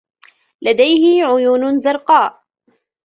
لديه 0.61 1.23
عيون 1.25 1.77
زرقاء. 1.77 2.41